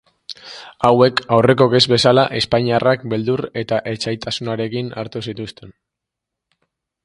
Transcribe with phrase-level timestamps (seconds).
[0.87, 5.79] Hauek, aurrekoek ez bezala, espainiarrak beldur eta etsaitasunarekin hartu zituzten.